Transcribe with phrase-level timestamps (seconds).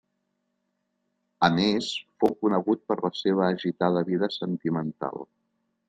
[1.49, 1.91] A més
[2.23, 5.29] fou conegut per la seva agitada vida sentimental.